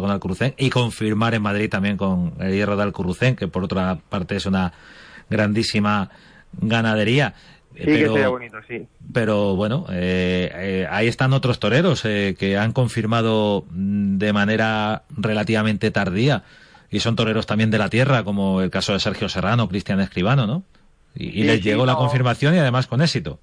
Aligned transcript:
con 0.00 0.10
Alcurrucén 0.10 0.54
y 0.56 0.70
confirmar 0.70 1.34
en 1.34 1.42
Madrid 1.42 1.68
también 1.68 1.96
con 1.96 2.34
el 2.40 2.52
hierro 2.52 2.76
de 2.76 2.82
Alcurrucén, 2.82 3.36
que 3.36 3.48
por 3.48 3.64
otra 3.64 3.98
parte 4.08 4.36
es 4.36 4.46
una 4.46 4.72
grandísima 5.30 6.10
ganadería. 6.52 7.34
Sí, 7.74 7.84
pero, 7.84 7.98
que 7.98 8.06
sería 8.08 8.28
bonito, 8.28 8.56
sí. 8.66 8.88
Pero 9.12 9.54
bueno, 9.54 9.86
eh, 9.90 10.50
eh, 10.52 10.86
ahí 10.90 11.06
están 11.06 11.32
otros 11.32 11.60
toreros 11.60 12.04
eh, 12.04 12.34
que 12.38 12.56
han 12.56 12.72
confirmado 12.72 13.64
de 13.70 14.32
manera 14.32 15.04
relativamente 15.16 15.90
tardía 15.90 16.42
y 16.90 17.00
son 17.00 17.14
toreros 17.14 17.46
también 17.46 17.70
de 17.70 17.78
la 17.78 17.88
tierra, 17.88 18.24
como 18.24 18.62
el 18.62 18.70
caso 18.70 18.94
de 18.94 19.00
Sergio 19.00 19.28
Serrano, 19.28 19.68
Cristian 19.68 20.00
Escribano, 20.00 20.46
¿no? 20.46 20.62
Y, 21.14 21.42
les 21.44 21.62
llegó 21.62 21.84
la 21.84 21.96
confirmación 21.96 22.54
y 22.54 22.58
además 22.58 22.86
con 22.86 23.02
éxito. 23.02 23.38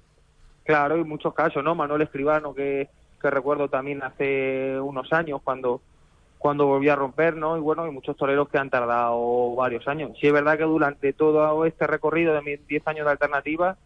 Claro, 0.64 0.94
hay 0.94 1.04
muchos 1.04 1.34
casos, 1.34 1.62
¿no? 1.62 1.74
Manuel 1.74 2.02
Escribano, 2.02 2.54
que, 2.54 2.88
que 3.20 3.30
recuerdo 3.30 3.68
también 3.68 4.02
hace 4.02 4.78
unos 4.80 5.12
años 5.12 5.40
cuando 5.44 5.80
cuando 6.38 6.66
volvió 6.66 6.92
a 6.92 6.96
romper, 6.96 7.36
¿no? 7.36 7.56
Y 7.56 7.60
bueno, 7.60 7.84
hay 7.84 7.90
muchos 7.90 8.16
toreros 8.16 8.48
que 8.48 8.58
han 8.58 8.70
tardado 8.70 9.54
varios 9.54 9.86
años. 9.88 10.12
Sí 10.20 10.26
es 10.26 10.32
verdad 10.32 10.56
que 10.56 10.64
durante 10.64 11.12
todo 11.12 11.64
este 11.64 11.86
recorrido 11.86 12.34
de 12.34 12.42
mis 12.42 12.66
10 12.66 12.86
años 12.88 13.06
de 13.06 13.12
alternativa... 13.12 13.76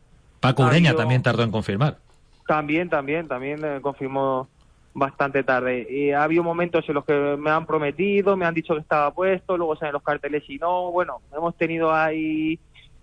Paco 0.40 0.64
Ureña 0.64 0.94
también 0.94 1.22
tardó 1.22 1.42
en 1.42 1.50
confirmar. 1.50 1.98
También, 2.46 2.88
también, 2.88 3.28
también 3.28 3.64
eh, 3.64 3.80
confirmó 3.80 4.48
bastante 4.94 5.42
tarde. 5.42 5.86
Y 5.88 6.10
ha 6.10 6.24
habido 6.24 6.42
momentos 6.42 6.84
en 6.88 6.94
los 6.94 7.04
que 7.04 7.36
me 7.38 7.50
han 7.50 7.66
prometido, 7.66 8.36
me 8.36 8.46
han 8.46 8.54
dicho 8.54 8.74
que 8.74 8.80
estaba 8.80 9.12
puesto, 9.12 9.56
luego 9.56 9.76
salen 9.76 9.92
los 9.92 10.02
carteles 10.02 10.42
y 10.48 10.58
no. 10.58 10.90
Bueno, 10.90 11.20
hemos 11.34 11.56
tenido 11.56 11.94
ahí 11.94 12.58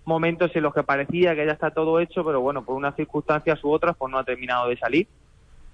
momentos 0.06 0.52
en 0.56 0.64
los 0.64 0.74
que 0.74 0.84
parecía 0.84 1.36
que 1.36 1.46
ya 1.46 1.52
está 1.52 1.72
todo 1.72 2.00
hecho, 2.00 2.24
pero 2.24 2.42
bueno, 2.42 2.64
por 2.64 2.76
unas 2.76 2.96
circunstancias 2.96 3.64
u 3.64 3.72
otras, 3.72 3.96
pues 3.98 4.12
no 4.12 4.18
ha 4.18 4.24
terminado 4.24 4.70
de 4.70 4.78
salir. 4.78 5.08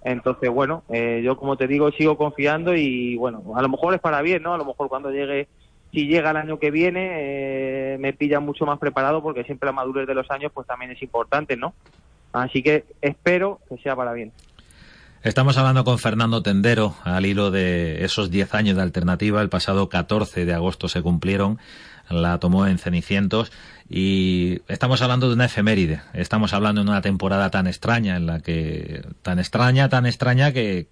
Entonces, 0.03 0.49
bueno, 0.49 0.83
eh, 0.89 1.21
yo 1.23 1.37
como 1.37 1.55
te 1.55 1.67
digo, 1.67 1.91
sigo 1.91 2.17
confiando 2.17 2.75
y 2.75 3.15
bueno, 3.15 3.53
a 3.55 3.61
lo 3.61 3.69
mejor 3.69 3.93
es 3.93 4.01
para 4.01 4.21
bien, 4.21 4.43
¿no? 4.43 4.53
A 4.53 4.57
lo 4.57 4.65
mejor 4.65 4.89
cuando 4.89 5.11
llegue, 5.11 5.47
si 5.91 6.07
llega 6.07 6.31
el 6.31 6.37
año 6.37 6.59
que 6.59 6.71
viene, 6.71 7.09
eh, 7.93 7.97
me 7.99 8.13
pilla 8.13 8.39
mucho 8.39 8.65
más 8.65 8.79
preparado 8.79 9.23
porque 9.23 9.45
siempre 9.45 9.67
la 9.67 9.73
madurez 9.73 10.05
de 10.05 10.15
los 10.15 10.29
años 10.29 10.51
pues 10.53 10.67
también 10.67 10.91
es 10.91 11.01
importante, 11.01 11.55
¿no? 11.55 11.73
Así 12.33 12.61
que 12.61 12.83
espero 13.01 13.59
que 13.69 13.77
sea 13.77 13.95
para 13.95 14.11
bien. 14.11 14.33
Estamos 15.23 15.55
hablando 15.55 15.85
con 15.85 15.99
Fernando 15.99 16.43
Tendero 16.43 16.97
al 17.05 17.25
hilo 17.25 17.49
de 17.49 18.03
esos 18.03 18.29
10 18.29 18.55
años 18.55 18.75
de 18.75 18.81
alternativa. 18.81 19.41
El 19.41 19.47
pasado 19.47 19.88
14 19.88 20.43
de 20.43 20.53
agosto 20.53 20.89
se 20.89 21.02
cumplieron 21.02 21.59
la 22.09 22.38
tomó 22.39 22.67
en 22.67 22.77
Cenicientos 22.77 23.49
y 23.89 24.59
estamos 24.67 25.01
hablando 25.01 25.29
de 25.29 25.35
una 25.35 25.45
efeméride, 25.45 26.01
estamos 26.13 26.53
hablando 26.53 26.83
de 26.83 26.89
una 26.89 27.01
temporada 27.01 27.49
tan 27.49 27.66
extraña 27.66 28.17
en 28.17 28.25
la 28.25 28.41
que 28.41 29.05
tan 29.21 29.39
extraña, 29.39 29.88
tan 29.88 30.05
extraña 30.05 30.51
que, 30.51 30.88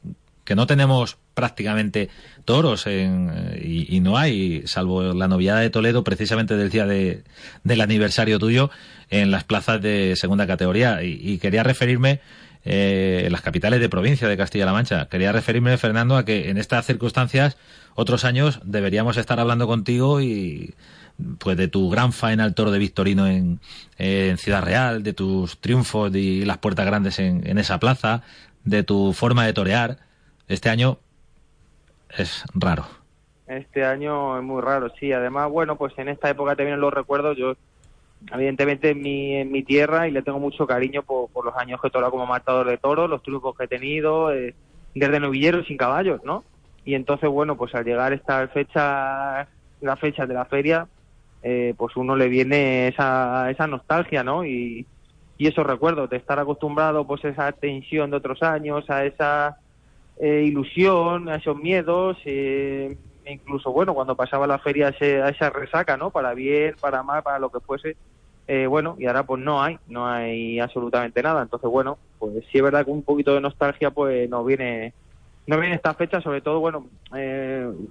que 0.46 0.56
no 0.56 0.68
tenemos 0.68 1.18
prácticamente 1.34 2.09
toros 2.46 2.88
en, 2.88 3.58
y, 3.62 4.00
no 4.00 4.18
hay, 4.18 4.64
salvo 4.66 5.14
la 5.14 5.28
noviada 5.28 5.59
de 5.59 5.70
Toledo, 5.70 6.04
precisamente 6.04 6.58
del 6.58 6.70
día 6.70 6.86
de, 6.86 7.24
del 7.64 7.82
aniversario 7.82 8.40
tuyo, 8.40 8.70
en 9.09 9.32
las 9.32 9.44
plazas 9.44 9.82
de 9.82 10.16
segunda 10.16 10.48
categoría. 10.48 11.03
Y, 11.03 11.38
quería 11.38 11.63
referirme, 11.63 12.19
eh, 12.64 13.24
en 13.26 13.32
las 13.32 13.42
capitales 13.42 13.80
de 13.80 13.90
provincia 13.90 14.28
de 14.28 14.38
Castilla-La 14.38 14.74
Mancha, 14.74 15.08
quería 15.08 15.32
referirme, 15.32 15.78
Fernando, 15.78 16.16
a 16.16 16.26
que 16.26 16.50
en 16.50 16.58
estas 16.58 16.86
circunstancias, 16.86 17.58
otros 17.96 18.26
años, 18.26 18.60
deberíamos 18.64 19.18
estar 19.18 19.40
hablando 19.40 19.68
contigo 19.68 20.22
y 20.22 20.76
pues 21.40 21.58
de 21.58 21.68
tu 21.68 21.90
gran 21.90 22.14
faena 22.14 22.44
al 22.44 22.56
toro 22.56 22.72
de 22.72 22.80
Victorino 22.80 23.28
en, 23.28 23.60
Ciudad 24.38 24.64
Real, 24.64 25.04
de 25.04 25.14
tus 25.14 25.60
triunfos 25.60 26.14
y 26.16 26.46
las 26.46 26.58
puertas 26.58 26.86
grandes 26.86 27.20
en, 27.20 27.58
esa 27.58 27.80
plaza, 27.80 28.24
de 28.64 28.84
tu 28.84 29.14
forma 29.14 29.46
de 29.46 29.54
torear. 29.54 29.98
Este 30.48 30.70
año 30.70 30.98
es 32.10 32.44
raro. 32.54 32.86
Este 33.48 33.86
año 33.86 34.38
es 34.38 34.44
muy 34.44 34.62
raro, 34.62 34.92
sí. 35.00 35.12
Además, 35.12 35.50
bueno, 35.50 35.76
pues 35.78 35.94
en 35.98 36.10
esta 36.10 36.30
época 36.30 36.56
te 36.56 36.64
vienen 36.64 36.82
los 36.82 36.94
recuerdos. 36.94 37.38
Yo, 37.38 37.56
evidentemente, 38.34 38.92
en 38.92 39.02
mi, 39.02 39.36
en 39.36 39.52
mi 39.52 39.64
tierra 39.64 40.08
y 40.08 40.12
le 40.12 40.22
tengo 40.22 40.40
mucho 40.40 40.68
cariño 40.68 41.04
por, 41.04 41.30
los 41.44 41.56
años 41.56 41.80
que 41.82 41.88
he 41.88 41.92
como 41.92 42.26
matador 42.26 42.68
de 42.68 42.78
toros, 42.78 43.09
los 43.09 43.24
triunfos 43.24 43.56
que 43.58 43.66
he 43.66 43.68
tenido, 43.68 44.34
eh, 44.34 44.56
desde 44.94 45.20
novillero 45.20 45.64
sin 45.64 45.78
caballos, 45.78 46.22
¿no? 46.24 46.44
Y 46.84 46.96
entonces, 46.96 47.30
bueno, 47.30 47.56
pues 47.56 47.74
al 47.76 47.86
llegar 47.86 48.14
esta 48.14 48.48
fecha, 48.50 49.48
la 49.81 49.96
fecha 49.98 50.26
de 50.26 50.34
la 50.34 50.46
feria, 50.46 50.88
eh, 51.44 51.74
pues 51.78 51.96
uno 51.96 52.16
le 52.16 52.28
viene 52.28 52.88
esa, 52.88 53.50
esa 53.50 53.68
nostalgia, 53.68 54.24
¿no? 54.24 54.46
Y, 54.46 54.86
y 55.38 55.48
esos 55.48 55.66
recuerdos 55.66 56.08
de 56.08 56.18
estar 56.18 56.38
acostumbrado 56.40 57.08
pues 57.08 57.26
a 57.26 57.30
esa 57.30 57.52
tensión 57.52 58.12
de 58.12 58.18
otros 58.18 58.44
años, 58.44 58.88
a 58.92 59.06
esa 59.06 59.58
eh, 60.20 60.44
ilusión, 60.46 61.30
a 61.30 61.38
esos 61.38 61.58
miedos, 61.58 62.16
eh, 62.26 62.96
incluso, 63.26 63.72
bueno, 63.72 63.96
cuando 63.96 64.16
pasaba 64.16 64.46
la 64.46 64.60
feria 64.60 64.90
a 64.90 65.30
esa 65.30 65.50
resaca, 65.50 65.98
¿no? 65.98 66.12
Para 66.12 66.36
bien, 66.36 66.76
para 66.80 67.02
mal, 67.02 67.24
para 67.24 67.40
lo 67.40 67.50
que 67.50 67.60
fuese. 67.60 67.98
Eh, 68.53 68.67
bueno, 68.67 68.97
y 69.00 69.06
ahora 69.06 69.23
pues 69.23 69.41
no 69.41 69.63
hay, 69.63 69.79
no 69.88 70.06
hay 70.06 70.59
absolutamente 70.59 71.23
nada. 71.23 71.41
Entonces, 71.41 71.69
bueno, 71.72 71.97
pues 72.19 72.44
sí 72.51 72.57
es 72.57 72.62
verdad 72.62 72.84
que 72.84 72.91
un 72.91 73.01
poquito 73.01 73.34
de 73.34 73.39
nostalgia 73.39 73.91
pues 73.91 74.29
nos 74.29 74.45
viene 74.45 74.94
no 75.47 75.57
viene 75.57 75.75
esta 75.75 75.94
fecha, 75.94 76.19
sobre 76.19 76.41
todo, 76.41 76.59
bueno, 76.59 76.85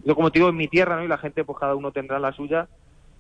yo 0.04 0.15
como 0.15 0.31
te 0.31 0.38
digo, 0.38 0.50
en 0.50 0.56
mi 0.59 0.69
tierra, 0.69 0.97
¿no? 0.97 1.04
Y 1.04 1.09
la 1.09 1.16
gente, 1.16 1.44
pues 1.44 1.59
cada 1.59 1.75
uno 1.75 1.93
tendrá 1.93 2.19
la 2.19 2.32
suya, 2.32 2.69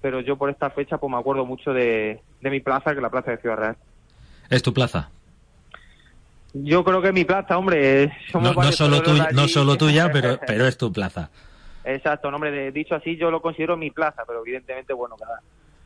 pero 0.02 0.20
yo 0.20 0.36
por 0.36 0.50
esta 0.50 0.68
fecha 0.68 0.98
pues 0.98 1.10
me 1.10 1.18
acuerdo 1.18 1.46
mucho 1.46 1.72
de, 1.72 2.20
mi 2.42 2.60
plaza, 2.60 2.90
que 2.90 2.98
es 2.98 3.02
la 3.02 3.10
plaza 3.10 3.30
de 3.30 3.38
Ciudad 3.38 3.56
Real. 3.56 3.76
¿Es 4.50 4.62
tu 4.62 4.74
plaza? 4.74 5.08
Yo 6.52 6.84
creo 6.84 7.00
que 7.00 7.10
mi 7.10 7.24
plaza, 7.24 7.56
hombre, 7.56 8.12
somos 8.30 8.54
no, 8.54 8.70
solo, 8.70 9.00
no 9.32 9.48
solo 9.48 9.78
tuya, 9.78 10.10
pero, 10.12 10.38
pero 10.46 10.66
es 10.66 10.76
tu 10.76 10.92
plaza. 10.92 11.30
Exacto, 11.84 12.30
nombre 12.30 12.70
dicho 12.70 12.94
así, 12.94 13.16
yo 13.16 13.30
lo 13.30 13.40
considero 13.40 13.78
mi 13.78 13.90
plaza, 13.90 14.24
pero 14.26 14.40
evidentemente, 14.40 14.92
bueno, 14.92 15.16
cada, 15.16 15.40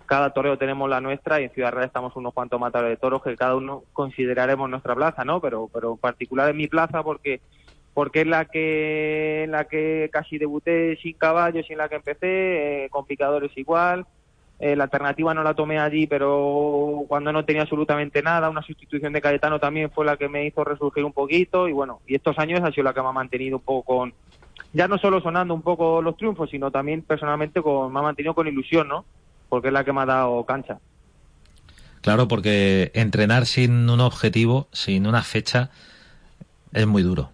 cada 0.07 0.31
toreo 0.31 0.59
tenemos 0.59 0.89
la 0.89 1.01
nuestra 1.01 1.41
y 1.41 1.45
en 1.45 1.51
Ciudad 1.51 1.73
Real 1.73 1.87
estamos 1.87 2.15
unos 2.17 2.35
cuantos 2.35 2.61
matadores 2.61 2.93
de 2.93 3.01
toros 3.01 3.23
que 3.23 3.37
cada 3.37 3.57
uno 3.57 3.85
consideraremos 3.93 4.69
nuestra 4.69 4.95
plaza, 4.95 5.25
¿no? 5.25 5.41
Pero, 5.41 5.69
pero 5.73 5.93
en 5.93 5.99
particular 5.99 6.51
es 6.51 6.55
mi 6.55 6.67
plaza 6.67 7.03
porque 7.03 7.41
porque 7.95 8.23
es 8.23 8.27
la 8.27 8.45
que 8.47 9.47
la 9.49 9.67
que 9.67 10.11
casi 10.13 10.37
debuté 10.37 10.97
sin 10.97 11.15
caballos 11.15 11.65
en 11.71 11.79
la 11.79 11.89
que 11.89 11.95
empecé, 11.97 12.85
eh, 12.85 12.89
con 12.91 13.07
picadores 13.07 13.57
igual. 13.57 14.05
Eh, 14.61 14.77
la 14.77 14.85
alternativa 14.85 15.35
no 15.35 15.43
la 15.43 15.55
tomé 15.55 15.79
allí, 15.79 16.07
pero 16.07 17.05
cuando 17.09 17.33
no 17.33 17.45
tenía 17.45 17.63
absolutamente 17.63 18.23
nada, 18.23 18.51
una 18.51 18.63
sustitución 18.63 19.13
de 19.13 19.21
Cayetano 19.21 19.59
también 19.59 19.91
fue 19.91 20.05
la 20.05 20.17
que 20.17 20.29
me 20.29 20.47
hizo 20.47 20.63
resurgir 20.65 21.05
un 21.05 21.13
poquito 21.13 21.69
y 21.69 21.73
bueno, 21.73 22.01
y 22.07 22.15
estos 22.15 22.39
años 22.39 22.61
ha 22.63 22.71
sido 22.71 22.85
la 22.85 22.95
que 22.95 23.03
me 23.03 23.09
ha 23.09 23.13
mantenido 23.13 23.57
un 23.57 23.63
poco 23.65 23.83
con, 23.83 24.15
ya 24.73 24.87
no 24.87 24.97
solo 24.99 25.21
sonando 25.21 25.55
un 25.55 25.63
poco 25.63 26.01
los 26.03 26.17
triunfos, 26.17 26.51
sino 26.51 26.71
también 26.71 27.03
personalmente 27.03 27.63
con, 27.63 27.93
me 27.93 27.99
ha 27.99 28.03
mantenido 28.03 28.35
con 28.35 28.47
ilusión, 28.47 28.89
¿no? 28.89 29.05
Porque 29.55 29.69
es 29.69 29.73
la 29.73 29.85
que 29.85 29.93
me 29.93 30.01
ha 30.01 30.07
dado 30.07 30.45
cancha. 30.45 30.81
Claro, 32.01 32.27
porque 32.27 32.91
entrenar 32.95 33.47
sin 33.47 33.89
un 33.89 34.01
objetivo, 34.01 34.67
sin 34.73 35.07
una 35.07 35.23
fecha, 35.23 35.71
es 36.73 36.89
muy 36.89 37.05
duro. 37.05 37.31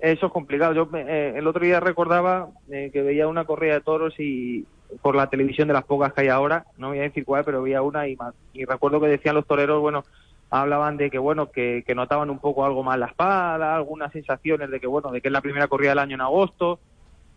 Eso 0.00 0.26
es 0.26 0.32
complicado. 0.32 0.74
Yo 0.74 0.88
eh, 0.92 1.34
el 1.36 1.46
otro 1.46 1.64
día 1.64 1.78
recordaba 1.78 2.48
eh, 2.68 2.90
que 2.92 3.02
veía 3.02 3.28
una 3.28 3.44
corrida 3.44 3.74
de 3.74 3.80
toros 3.80 4.18
y 4.18 4.66
por 5.02 5.14
la 5.14 5.30
televisión 5.30 5.68
de 5.68 5.74
las 5.74 5.84
pocas 5.84 6.12
que 6.12 6.22
hay 6.22 6.28
ahora, 6.28 6.64
no 6.76 6.88
voy 6.88 6.98
a 6.98 7.02
decir 7.02 7.24
cuál, 7.24 7.44
pero 7.44 7.62
veía 7.62 7.80
una 7.80 8.08
y, 8.08 8.18
y 8.54 8.64
recuerdo 8.64 9.00
que 9.00 9.06
decían 9.06 9.36
los 9.36 9.46
toreros, 9.46 9.80
bueno, 9.80 10.02
hablaban 10.50 10.96
de 10.96 11.10
que 11.10 11.18
bueno 11.18 11.52
que, 11.52 11.84
notaban 11.94 12.28
un 12.28 12.40
poco 12.40 12.66
algo 12.66 12.82
más 12.82 12.98
la 12.98 13.06
espada, 13.06 13.76
algunas 13.76 14.10
sensaciones 14.10 14.68
de 14.68 14.80
que 14.80 14.88
bueno 14.88 15.12
de 15.12 15.20
que 15.20 15.28
es 15.28 15.32
la 15.32 15.42
primera 15.42 15.68
corrida 15.68 15.90
del 15.90 16.00
año 16.00 16.16
en 16.16 16.22
agosto, 16.22 16.80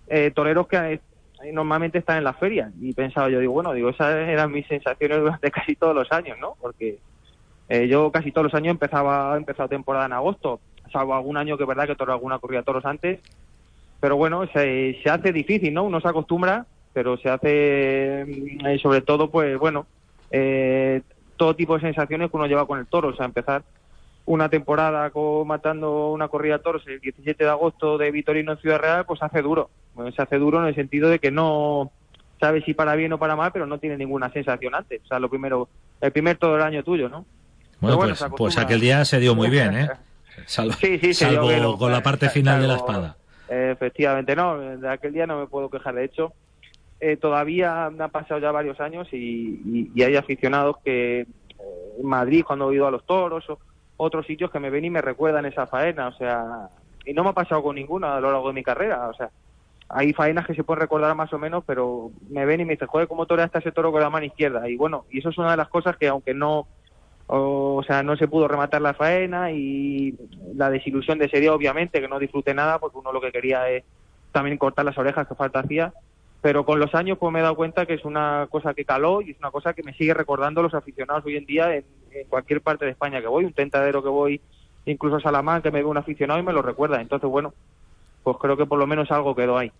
eh, 0.08 0.32
toreros 0.34 0.68
que 0.68 1.00
normalmente 1.52 1.98
están 1.98 2.18
en 2.18 2.24
las 2.24 2.38
ferias 2.38 2.72
y 2.80 2.94
pensaba 2.94 3.30
yo 3.30 3.40
digo 3.40 3.54
bueno 3.54 3.74
digo 3.74 3.90
esas 3.90 4.16
eran 4.28 4.52
mis 4.52 4.68
sensaciones 4.68 5.20
durante 5.20 5.52
casi 5.52 5.76
todos 5.76 5.96
los 5.96 6.12
años, 6.12 6.38
¿no? 6.40 6.56
Porque 6.62 7.00
yo 7.90 8.12
casi 8.12 8.32
todos 8.32 8.46
los 8.46 8.54
años 8.54 8.72
empezaba 8.72 9.36
empezado 9.36 9.68
temporada 9.68 10.06
en 10.06 10.14
agosto 10.14 10.60
salvo 10.94 11.16
algún 11.16 11.36
año 11.36 11.58
que 11.58 11.64
es 11.64 11.68
verdad 11.68 11.88
que 11.88 11.96
toro 11.96 12.14
alguna 12.14 12.40
corrida 12.40 12.64
toros 12.64 12.86
antes, 12.86 13.20
pero 14.00 14.16
bueno, 14.16 14.46
se, 14.54 15.00
se 15.04 15.10
hace 15.10 15.34
difícil, 15.34 15.74
¿no? 15.74 15.84
Uno 15.84 16.00
se 16.00 16.08
acostumbra, 16.08 16.66
pero 16.94 17.18
se 17.18 17.30
hace, 17.30 18.26
mm, 18.26 18.78
sobre 18.78 19.02
todo, 19.02 19.30
pues 19.30 19.58
bueno, 19.58 19.88
eh, 20.32 21.02
todo 21.36 21.56
tipo 21.56 21.74
de 21.76 21.82
sensaciones 21.82 22.30
que 22.30 22.38
uno 22.38 22.48
lleva 22.48 22.68
con 22.68 22.80
el 22.80 22.88
toro, 22.88 23.10
o 23.10 23.16
sea, 23.16 23.26
empezar 23.26 23.64
una 24.26 24.48
temporada 24.48 25.10
con, 25.10 25.46
matando 25.48 26.12
una 26.12 26.30
corrida 26.30 26.60
toros 26.60 26.84
el 26.88 27.02
17 27.02 27.44
de 27.44 27.50
agosto 27.50 27.98
de 27.98 28.12
Vitorino 28.12 28.54
en 28.54 28.58
Ciudad 28.60 28.80
Real, 28.80 29.06
pues 29.06 29.22
hace 29.22 29.42
duro, 29.42 29.70
se 30.16 30.22
hace 30.22 30.38
duro 30.38 30.60
en 30.62 30.68
el 30.68 30.76
sentido 30.76 31.10
de 31.10 31.20
que 31.20 31.32
no 31.32 31.92
sabe 32.40 32.62
si 32.64 32.74
para 32.74 32.96
bien 32.96 33.14
o 33.14 33.18
para 33.18 33.36
mal, 33.36 33.52
pero 33.52 33.66
no 33.66 33.78
tiene 33.78 33.98
ninguna 33.98 34.32
sensación 34.32 34.76
antes. 34.76 35.02
O 35.04 35.08
sea, 35.08 35.20
lo 35.20 35.30
primero, 35.30 35.70
el 36.02 36.12
primer 36.12 36.38
todo 36.38 36.56
el 36.56 36.62
año 36.62 36.84
tuyo, 36.84 37.10
¿no? 37.10 37.26
Bueno, 37.80 38.00
pues, 38.00 38.26
pues, 38.38 38.58
aquel 38.58 38.80
día 38.80 39.04
se 39.06 39.20
dio 39.20 39.36
muy 39.36 39.50
bien, 39.50 39.76
¿eh? 39.78 39.90
Salvo, 40.46 40.74
sí, 40.82 40.98
sí, 41.00 41.14
salvo 41.14 41.78
con 41.78 41.92
la 41.92 42.02
parte 42.02 42.30
final 42.30 42.62
de 42.62 42.68
la 42.68 42.76
espada. 42.76 43.18
Efectivamente, 43.48 44.36
no, 44.36 44.58
de 44.58 44.90
aquel 44.90 45.14
día 45.14 45.28
no 45.28 45.40
me 45.40 45.48
puedo 45.48 45.70
quejar. 45.70 45.94
De 45.96 46.06
hecho, 46.06 46.34
eh, 47.00 47.18
todavía 47.18 47.90
me 47.90 48.06
han 48.06 48.10
pasado 48.10 48.40
ya 48.40 48.52
varios 48.52 48.80
años 48.80 49.08
y, 49.12 49.92
hay 50.02 50.16
aficionados 50.16 50.78
que 50.84 51.22
eh, 51.22 51.28
en 52.00 52.06
Madrid, 52.06 52.44
cuando 52.48 52.72
he 52.72 52.76
ido 52.76 52.88
a 52.88 52.92
los 52.92 53.06
toros 53.06 53.50
o 53.50 53.60
otros 53.98 54.26
sitios 54.26 54.50
que 54.52 54.60
me 54.60 54.70
ven 54.70 54.86
y 54.86 54.90
me 54.90 55.02
recuerdan 55.02 55.46
esa 55.46 55.68
faena, 55.68 56.08
o 56.08 56.14
sea, 56.14 56.70
y 57.06 57.14
no 57.14 57.24
me 57.24 57.32
ha 57.32 57.34
pasado 57.34 57.62
con 57.62 57.76
ninguna 57.76 58.16
a 58.16 58.20
lo 58.22 58.32
largo 58.32 58.48
de 58.48 58.54
mi 58.54 58.64
carrera, 58.64 59.10
o 59.10 59.14
sea, 59.14 59.30
hay 59.94 60.14
faenas 60.14 60.46
que 60.46 60.56
se 60.56 60.64
pueden 60.64 60.82
recordar 60.82 61.16
más 61.16 61.32
o 61.34 61.40
menos, 61.40 61.64
pero 61.66 62.12
me 62.30 62.46
ven 62.46 62.62
y 62.62 62.66
me 62.66 62.74
dicen, 62.74 62.88
joder, 62.88 63.08
¿cómo 63.08 63.24
hasta 63.24 63.60
ese 63.60 63.72
toro 63.72 63.92
con 63.92 64.02
la 64.02 64.10
mano 64.10 64.26
izquierda? 64.26 64.68
Y 64.70 64.76
bueno, 64.76 65.06
y 65.12 65.20
eso 65.20 65.30
es 65.30 65.38
una 65.38 65.52
de 65.52 65.58
las 65.58 65.70
cosas 65.70 65.98
que 65.98 66.08
aunque 66.08 66.34
no, 66.34 66.68
o, 67.28 67.84
sea, 67.86 68.04
no 68.04 68.16
se 68.18 68.28
pudo 68.28 68.48
rematar 68.48 68.82
la 68.82 68.94
faena 68.94 69.52
y 69.52 70.16
la 70.56 70.70
desilusión 70.70 71.20
de 71.20 71.26
ese 71.26 71.40
día, 71.40 71.54
obviamente, 71.54 72.02
que 72.02 72.08
no 72.08 72.20
disfruté 72.20 72.54
nada, 72.54 72.80
porque 72.80 72.98
uno 72.98 73.12
lo 73.12 73.22
que 73.22 73.32
quería 73.32 73.70
es 73.70 73.84
también 74.32 74.58
cortar 74.58 74.86
las 74.86 74.98
orejas 74.98 75.28
que 75.28 75.36
falta 75.36 75.60
hacía, 75.60 75.94
pero 76.42 76.66
con 76.66 76.80
los 76.80 76.94
años 76.96 77.18
pues 77.18 77.32
me 77.32 77.40
he 77.40 77.44
dado 77.44 77.56
cuenta 77.56 77.86
que 77.86 77.94
es 77.94 78.04
una 78.04 78.48
cosa 78.50 78.74
que 78.74 78.84
caló 78.84 79.22
y 79.22 79.32
es 79.32 79.40
una 79.40 79.52
cosa 79.52 79.74
que 79.74 79.84
me 79.84 79.94
sigue 79.94 80.14
recordando 80.14 80.62
los 80.62 80.74
aficionados 80.74 81.24
hoy 81.26 81.38
en 81.38 81.46
día 81.46 81.76
en, 81.76 81.86
cualquier 82.30 82.62
parte 82.62 82.86
de 82.86 82.92
España 82.92 83.22
que 83.22 83.28
voy, 83.28 83.46
un 83.46 83.54
tentadero 83.54 84.04
que 84.04 84.10
voy, 84.10 84.42
incluso 84.86 85.16
a 85.16 85.22
Salamanca, 85.22 85.70
que 85.70 85.72
me 85.72 85.80
ve 85.80 85.86
un 85.86 85.98
aficionado 85.98 86.40
y 86.40 86.44
me 86.44 86.54
lo 86.54 86.62
recuerda. 86.62 87.02
Entonces, 87.02 87.28
bueno, 87.30 87.54
pues 88.24 88.38
creo 88.40 88.58
que 88.58 88.66
por 88.66 88.80
lo 88.80 88.88
menos 88.88 89.12
algo 89.12 89.36
quedó 89.36 89.58
ahí. 89.58 89.72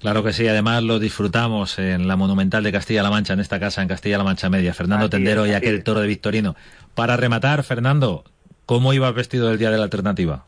Claro 0.00 0.24
que 0.24 0.32
sí, 0.32 0.48
además 0.48 0.82
lo 0.82 0.98
disfrutamos 0.98 1.78
en 1.78 2.08
la 2.08 2.16
Monumental 2.16 2.64
de 2.64 2.72
Castilla-La 2.72 3.10
Mancha, 3.10 3.34
en 3.34 3.40
esta 3.40 3.60
casa, 3.60 3.82
en 3.82 3.88
Castilla-La 3.88 4.24
Mancha 4.24 4.50
Media. 4.50 4.74
Fernando 4.74 5.08
Tendero 5.08 5.46
y 5.46 5.52
aquel 5.52 5.84
toro 5.84 6.00
de 6.00 6.08
Victorino. 6.08 6.56
Para 6.96 7.16
rematar, 7.16 7.62
Fernando, 7.62 8.24
¿cómo 8.66 8.92
iba 8.92 9.10
vestido 9.12 9.52
el 9.52 9.58
día 9.58 9.70
de 9.70 9.76
la 9.76 9.84
alternativa? 9.84 10.44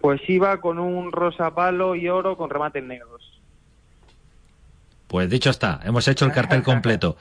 Pues 0.00 0.20
iba 0.28 0.60
con 0.60 0.78
un 0.78 1.10
rosa 1.10 1.52
palo 1.54 1.96
y 1.96 2.08
oro 2.08 2.36
con 2.36 2.50
remates 2.50 2.84
negros. 2.84 3.40
Pues 5.08 5.28
dicho 5.28 5.50
está, 5.50 5.80
hemos 5.84 6.06
hecho 6.06 6.24
el 6.24 6.32
cartel 6.32 6.62
completo. 6.64 7.16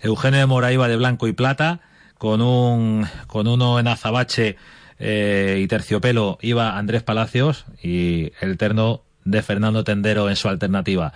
Eugenio 0.00 0.38
de 0.38 0.46
Mora 0.46 0.72
iba 0.72 0.86
de 0.86 0.96
blanco 0.96 1.26
y 1.26 1.32
plata, 1.32 1.80
con 2.18 2.40
un 2.40 3.06
con 3.26 3.48
uno 3.48 3.80
en 3.80 3.88
azabache 3.88 4.56
eh, 4.98 5.58
y 5.60 5.66
terciopelo 5.66 6.38
iba 6.40 6.76
Andrés 6.76 7.02
Palacios 7.02 7.66
y 7.82 8.32
el 8.40 8.56
terno 8.58 9.02
de 9.24 9.42
Fernando 9.42 9.84
Tendero 9.84 10.28
en 10.28 10.36
su 10.36 10.48
alternativa. 10.48 11.12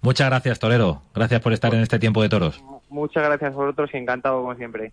Muchas 0.00 0.28
gracias, 0.28 0.58
Torero. 0.58 1.02
Gracias 1.14 1.40
por 1.40 1.52
estar 1.52 1.74
en 1.74 1.80
este 1.80 1.98
tiempo 1.98 2.22
de 2.22 2.28
toros. 2.28 2.62
Muchas 2.88 3.24
gracias 3.24 3.52
a 3.52 3.56
vosotros 3.56 3.90
y 3.94 3.98
encantado 3.98 4.40
como 4.40 4.54
siempre. 4.54 4.92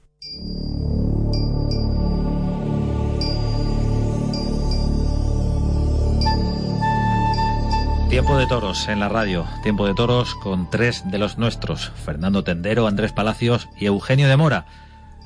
Tiempo 8.10 8.38
de 8.38 8.48
toros 8.48 8.88
en 8.88 9.00
la 9.00 9.07
radio, 9.07 9.45
tiempo 9.62 9.86
de 9.86 9.94
toros 9.94 10.33
con 10.36 10.69
tres 10.69 11.04
de 11.12 11.19
los 11.19 11.38
nuestros, 11.38 11.92
Fernando 11.92 12.44
Tendero, 12.44 12.88
Andrés 12.88 13.13
Palacios 13.13 13.69
y 13.80 13.86
Eugenio 13.86 14.27
de 14.27 14.36
Mora, 14.36 14.65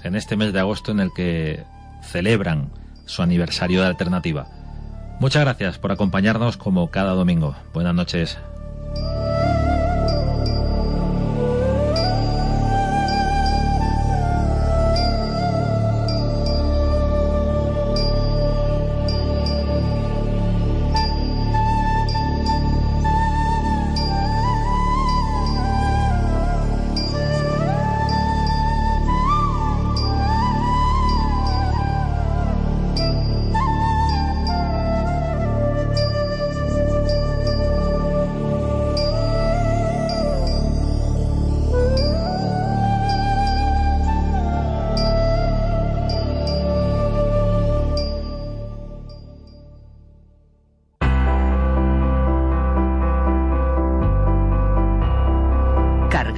en 0.03 0.15
este 0.15 0.35
mes 0.35 0.51
de 0.51 0.59
agosto 0.59 0.91
en 0.91 0.99
el 0.99 1.13
que 1.13 1.63
celebran 2.01 2.71
su 3.05 3.21
aniversario 3.21 3.81
de 3.81 3.87
alternativa. 3.87 4.47
Muchas 5.19 5.43
gracias 5.43 5.77
por 5.77 5.91
acompañarnos 5.91 6.57
como 6.57 6.89
cada 6.91 7.13
domingo. 7.13 7.55
Buenas 7.73 7.95
noches. 7.95 8.37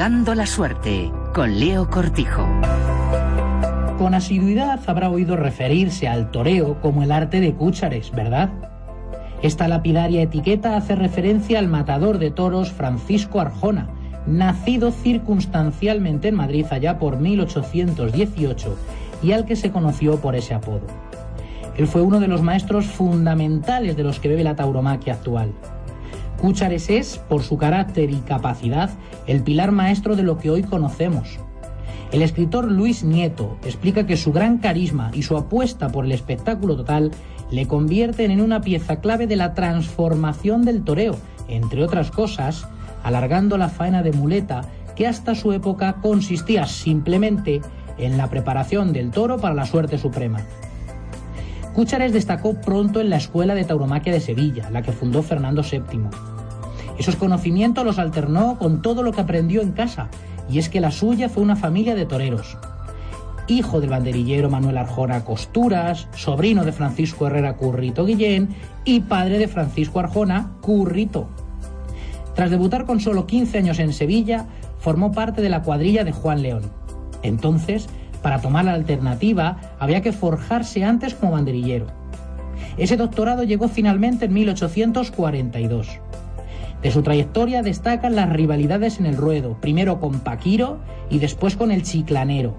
La 0.08 0.46
suerte 0.46 1.12
con 1.34 1.60
Leo 1.60 1.90
Cortijo. 1.90 2.46
Con 3.98 4.14
asiduidad 4.14 4.80
habrá 4.86 5.10
oído 5.10 5.36
referirse 5.36 6.08
al 6.08 6.30
toreo 6.30 6.80
como 6.80 7.02
el 7.02 7.12
arte 7.12 7.40
de 7.40 7.56
Cúchares, 7.56 8.12
¿verdad? 8.12 8.52
Esta 9.42 9.68
lapidaria 9.68 10.22
etiqueta 10.22 10.78
hace 10.78 10.94
referencia 10.94 11.58
al 11.58 11.70
matador 11.70 12.20
de 12.20 12.30
toros 12.30 12.72
Francisco 12.72 13.40
Arjona, 13.40 13.90
nacido 14.28 14.92
circunstancialmente 14.92 16.28
en 16.28 16.36
Madrid 16.36 16.68
allá 16.70 17.00
por 17.00 17.20
1818 17.20 18.78
y 19.24 19.32
al 19.32 19.46
que 19.46 19.56
se 19.56 19.72
conoció 19.72 20.22
por 20.22 20.36
ese 20.36 20.54
apodo. 20.54 20.86
Él 21.78 21.88
fue 21.88 22.04
uno 22.04 22.20
de 22.20 22.28
los 22.28 22.44
maestros 22.44 22.86
fundamentales 22.86 23.98
de 23.98 24.04
los 24.04 24.20
que 24.20 24.30
bebe 24.30 24.44
la 24.44 24.56
tauromaquia 24.56 25.16
actual. 25.16 25.52
Cúchares 26.46 26.92
es, 26.92 27.18
por 27.18 27.42
su 27.42 27.58
carácter 27.58 28.12
y 28.12 28.18
capacidad, 28.18 28.92
el 29.26 29.42
pilar 29.42 29.72
maestro 29.72 30.16
de 30.16 30.22
lo 30.22 30.38
que 30.38 30.52
hoy 30.52 30.62
conocemos. 30.62 31.40
El 32.12 32.22
escritor 32.22 32.72
Luis 32.72 33.04
Nieto 33.04 33.58
explica 33.66 34.06
que 34.06 34.16
su 34.16 34.32
gran 34.32 34.60
carisma 34.60 35.10
y 35.16 35.24
su 35.24 35.38
apuesta 35.38 35.90
por 35.90 36.06
el 36.06 36.12
espectáculo 36.12 36.76
total 36.76 37.10
le 37.50 37.66
convierten 37.66 38.30
en 38.30 38.42
una 38.42 38.62
pieza 38.62 38.98
clave 38.98 39.26
de 39.26 39.38
la 39.38 39.56
transformación 39.56 40.62
del 40.66 40.84
toreo, 40.84 41.16
entre 41.48 41.84
otras 41.84 42.12
cosas, 42.12 42.68
alargando 43.02 43.58
la 43.58 43.70
faena 43.70 44.04
de 44.04 44.12
muleta 44.12 44.62
que 44.96 45.08
hasta 45.08 45.34
su 45.34 45.52
época 45.52 45.96
consistía 46.00 46.68
simplemente 46.68 47.62
en 47.98 48.18
la 48.18 48.30
preparación 48.30 48.94
del 48.94 49.10
toro 49.10 49.40
para 49.40 49.56
la 49.56 49.66
suerte 49.66 49.98
suprema. 49.98 50.46
Cúchares 51.74 52.14
destacó 52.14 52.54
pronto 52.62 53.02
en 53.02 53.10
la 53.10 53.18
Escuela 53.18 53.56
de 53.56 53.64
Tauromaquia 53.64 54.14
de 54.14 54.20
Sevilla, 54.20 54.70
la 54.70 54.84
que 54.84 54.92
fundó 54.92 55.24
Fernando 55.24 55.64
VII. 55.64 56.35
Esos 56.98 57.16
conocimientos 57.16 57.86
los 57.86 58.00
alternó 58.00 58.58
con 58.58 58.82
todo 58.82 59.04
lo 59.04 59.12
que 59.12 59.22
aprendió 59.22 59.62
en 59.62 59.74
casa, 59.74 60.10
y 60.50 60.60
es 60.60 60.70
que 60.70 60.80
la 60.80 60.92
suya 60.92 61.30
fue 61.30 61.44
una 61.44 61.56
familia 61.56 61.96
de 61.96 62.06
toreros. 62.06 62.58
Hijo 63.48 63.80
del 63.80 63.90
banderillero 63.90 64.50
Manuel 64.50 64.78
Arjona 64.78 65.24
Costuras, 65.24 66.08
sobrino 66.16 66.64
de 66.64 66.72
Francisco 66.72 67.28
Herrera 67.28 67.58
Currito 67.58 68.06
Guillén 68.06 68.50
y 68.86 69.02
padre 69.02 69.38
de 69.38 69.48
Francisco 69.48 70.00
Arjona 70.00 70.52
Currito. 70.62 71.28
Tras 72.34 72.50
debutar 72.50 72.86
con 72.86 73.00
solo 73.00 73.28
15 73.28 73.58
años 73.60 73.80
en 73.80 73.94
Sevilla, 73.94 74.48
formó 74.80 75.12
parte 75.12 75.42
de 75.42 75.50
la 75.50 75.62
cuadrilla 75.62 76.04
de 76.04 76.12
Juan 76.12 76.42
León. 76.42 76.64
Entonces, 77.22 77.88
para 78.22 78.42
tomar 78.42 78.66
la 78.66 78.74
alternativa 78.74 79.58
había 79.80 80.02
que 80.02 80.12
forjarse 80.12 80.84
antes 80.84 81.14
como 81.14 81.34
banderillero. 81.34 81.88
Ese 82.78 82.98
doctorado 82.98 83.44
llegó 83.44 83.68
finalmente 83.68 84.26
en 84.26 84.34
1842. 84.34 86.00
De 86.86 86.92
su 86.92 87.02
trayectoria 87.02 87.64
destacan 87.64 88.16
las 88.16 88.30
rivalidades 88.30 89.00
en 89.00 89.08
el 89.08 89.18
ruedo, 89.18 89.58
primero 89.60 90.00
con 90.00 90.20
Paquiro 90.20 90.78
y 91.10 91.18
después 91.18 91.56
con 91.56 91.72
el 91.72 91.82
Chiclanero. 91.82 92.54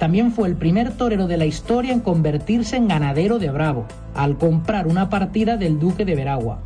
También 0.00 0.32
fue 0.32 0.48
el 0.48 0.56
primer 0.56 0.90
torero 0.90 1.28
de 1.28 1.36
la 1.36 1.46
historia 1.46 1.92
en 1.92 2.00
convertirse 2.00 2.74
en 2.74 2.88
ganadero 2.88 3.38
de 3.38 3.52
Bravo, 3.52 3.86
al 4.16 4.36
comprar 4.36 4.88
una 4.88 5.10
partida 5.10 5.58
del 5.58 5.78
Duque 5.78 6.04
de 6.04 6.16
Veragua. 6.16 6.58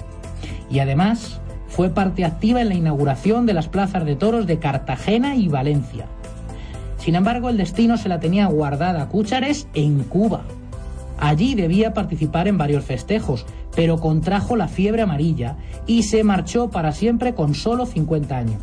Y 0.71 0.79
además 0.79 1.39
fue 1.69 1.91
parte 1.91 2.25
activa 2.25 2.63
en 2.63 2.71
la 2.71 2.77
inauguración 2.77 3.45
de 3.45 3.53
las 3.53 3.69
plazas 3.69 4.07
de 4.07 4.17
toros 4.17 4.47
de 4.47 4.59
Cartagena 4.59 5.37
y 5.37 5.49
Valencia. 5.49 6.07
Sin 6.97 7.15
embargo, 7.15 7.51
el 7.51 7.59
destino 7.59 7.99
se 7.99 8.09
la 8.09 8.21
tenía 8.21 8.47
guardada 8.47 9.03
a 9.03 9.09
Cúchares 9.11 9.69
en 9.75 10.03
Cuba. 10.05 10.45
Allí 11.19 11.55
debía 11.55 11.93
participar 11.93 12.49
en 12.49 12.57
varios 12.57 12.87
festejos, 12.87 13.45
pero 13.77 13.99
contrajo 13.99 14.57
la 14.57 14.67
fiebre 14.67 15.03
amarilla 15.03 15.57
y 15.87 16.03
se 16.03 16.25
marchó 16.25 16.71
para 16.71 16.91
siempre 16.91 17.35
con 17.35 17.55
solo 17.55 17.87
50 17.87 18.37
años. 18.37 18.63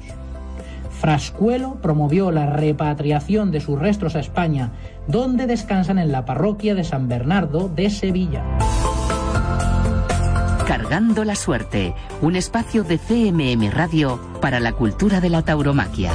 Frascuelo 0.99 1.75
promovió 1.81 2.31
la 2.31 2.47
repatriación 2.47 3.51
de 3.51 3.59
sus 3.61 3.77
restos 3.77 4.15
a 4.15 4.19
España, 4.19 4.71
donde 5.07 5.47
descansan 5.47 5.99
en 5.99 6.11
la 6.11 6.25
parroquia 6.25 6.75
de 6.75 6.83
San 6.83 7.07
Bernardo 7.07 7.69
de 7.69 7.89
Sevilla. 7.89 8.43
Cargando 10.65 11.25
la 11.25 11.35
Suerte, 11.35 11.93
un 12.21 12.35
espacio 12.35 12.83
de 12.83 12.97
CMM 12.97 13.69
Radio 13.71 14.19
para 14.41 14.59
la 14.59 14.71
cultura 14.71 15.19
de 15.19 15.29
la 15.29 15.41
tauromaquia. 15.41 16.11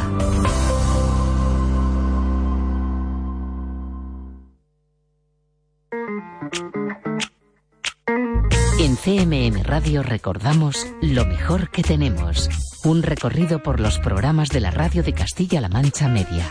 En 8.88 8.96
CMM 8.96 9.64
Radio 9.64 10.02
recordamos 10.02 10.86
lo 11.02 11.26
mejor 11.26 11.70
que 11.70 11.82
tenemos. 11.82 12.48
Un 12.84 13.02
recorrido 13.02 13.62
por 13.62 13.80
los 13.80 13.98
programas 13.98 14.48
de 14.48 14.60
la 14.60 14.70
radio 14.70 15.02
de 15.02 15.12
Castilla-La 15.12 15.68
Mancha 15.68 16.08
Media. 16.08 16.48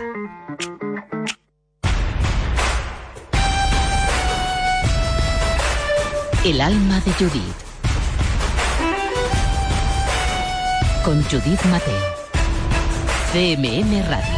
El 6.46 6.62
alma 6.62 7.00
de 7.00 7.12
Judith. 7.13 7.58
Con 11.03 11.24
Judith 11.24 11.65
Mateo. 11.72 12.06
CMM 13.34 14.08
Radio. 14.08 14.37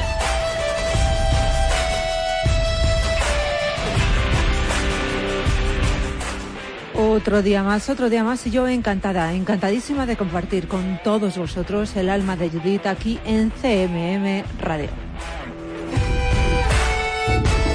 Otro 7.01 7.41
día 7.41 7.63
más, 7.63 7.89
otro 7.89 8.09
día 8.09 8.25
más 8.25 8.45
y 8.45 8.51
yo 8.51 8.67
encantada, 8.67 9.33
encantadísima 9.33 10.05
de 10.05 10.17
compartir 10.17 10.67
con 10.67 10.99
todos 11.01 11.37
vosotros 11.37 11.95
el 11.95 12.09
alma 12.09 12.35
de 12.35 12.49
Judith 12.49 12.87
aquí 12.87 13.21
en 13.23 13.51
CMM 13.51 14.43
Radio. 14.59 15.08